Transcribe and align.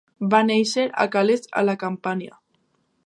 Va 0.29 0.37
néixer 0.45 0.85
a 1.05 1.07
Cales 1.17 1.45
a 1.61 1.65
la 1.67 1.77
Campània. 1.85 2.39